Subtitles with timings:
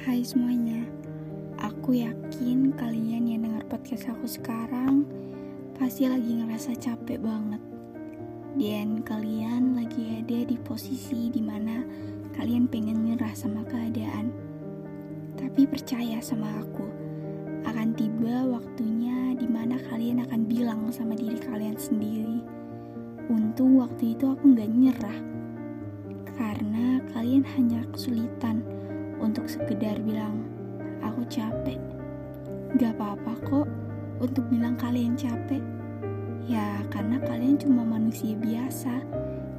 [0.00, 0.80] Hai semuanya,
[1.60, 5.04] aku yakin kalian yang dengar podcast aku sekarang
[5.76, 7.60] pasti lagi ngerasa capek banget.
[8.56, 11.84] Dan kalian lagi ada di posisi di mana
[12.32, 14.32] kalian pengen nyerah sama keadaan.
[15.36, 16.88] Tapi percaya sama aku,
[17.68, 22.40] akan tiba waktunya di mana kalian akan bilang sama diri kalian sendiri.
[23.28, 25.18] Untung waktu itu aku gak nyerah,
[26.40, 28.79] karena kalian hanya kesulitan
[29.20, 30.42] untuk sekedar bilang,
[31.04, 31.76] aku capek.
[32.80, 33.68] Gak apa-apa kok
[34.18, 35.60] untuk bilang kalian capek.
[36.48, 39.04] Ya, karena kalian cuma manusia biasa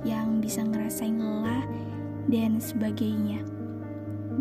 [0.03, 1.63] yang bisa ngerasain lelah
[2.27, 3.45] dan sebagainya.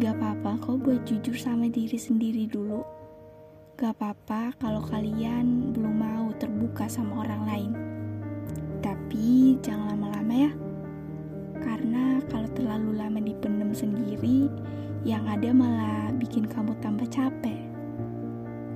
[0.01, 2.81] Gak apa-apa kok buat jujur sama diri sendiri dulu.
[3.77, 7.73] Gak apa-apa kalau kalian belum mau terbuka sama orang lain.
[8.81, 10.53] Tapi jangan lama-lama ya.
[11.61, 14.49] Karena kalau terlalu lama dipendam sendiri,
[15.05, 17.65] yang ada malah bikin kamu tambah capek.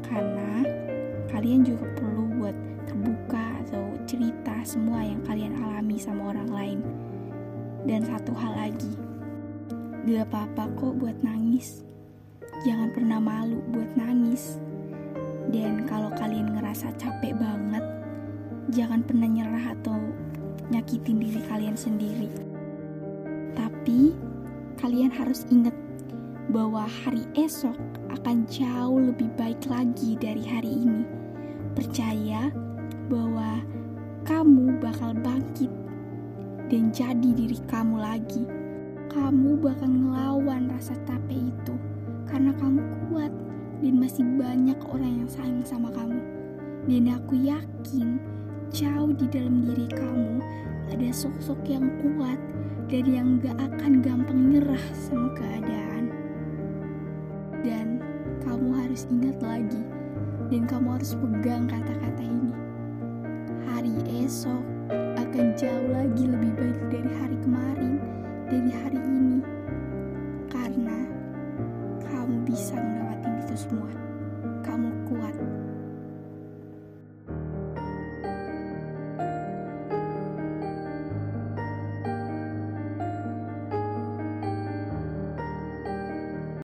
[0.05, 0.65] Karena
[1.29, 2.57] kalian juga perlu buat
[2.89, 6.81] terbuka atau cerita semua yang kalian alami sama orang lain.
[7.85, 8.95] Dan satu hal lagi,
[10.09, 11.85] gak apa-apa kok buat nangis.
[12.65, 14.57] Jangan pernah malu buat nangis.
[15.53, 17.85] Dan kalau kalian ngerasa capek banget,
[18.73, 20.01] jangan pernah nyerah atau
[20.73, 22.54] nyakitin diri kalian sendiri.
[23.55, 24.15] Tapi
[24.79, 25.75] kalian harus ingat
[26.53, 27.75] bahwa hari esok
[28.13, 31.03] akan jauh lebih baik lagi dari hari ini.
[31.75, 32.53] Percaya
[33.09, 33.59] bahwa
[34.25, 35.73] kamu bakal bangkit
[36.69, 38.45] dan jadi diri kamu lagi.
[39.11, 41.75] Kamu bakal ngelawan rasa capek itu
[42.27, 43.31] karena kamu kuat
[43.85, 46.19] dan masih banyak orang yang sayang sama kamu.
[46.85, 48.21] Dan aku yakin
[48.75, 50.43] jauh di dalam diri kamu
[50.91, 52.43] ada sosok yang kuat
[52.91, 56.11] dan yang gak akan gampang nyerah sama keadaan.
[57.63, 58.03] Dan
[58.43, 59.87] kamu harus ingat lagi,
[60.51, 62.53] dan kamu harus pegang kata-kata ini.
[63.71, 63.95] Hari
[64.27, 64.65] esok
[65.23, 68.03] akan jauh lagi lebih baik dari hari kemarin,
[68.51, 69.39] dari hari ini.
[70.51, 70.99] Karena
[72.11, 74.04] kamu bisa melewati itu semua.